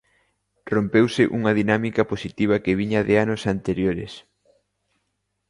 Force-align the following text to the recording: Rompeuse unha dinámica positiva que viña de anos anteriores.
Rompeuse 0.73 1.23
unha 1.37 1.51
dinámica 1.59 2.03
positiva 2.11 2.55
que 2.63 2.77
viña 2.79 3.01
de 3.07 3.15
anos 3.23 3.41
anteriores. 3.53 4.13